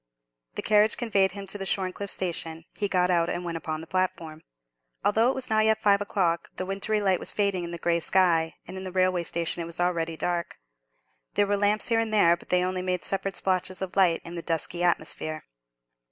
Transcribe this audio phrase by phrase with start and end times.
[0.55, 2.65] The carriage conveyed him to the Shorncliffe station.
[2.73, 4.41] He got out and went upon the platform.
[5.05, 7.99] Although it was not yet five o'clock, the wintry light was fading in the grey
[7.99, 10.57] sky, and in the railway station it was already dark.
[11.35, 14.33] There were lamps here and there, but they only made separate splotches of light in
[14.33, 15.43] the dusky atmosphere.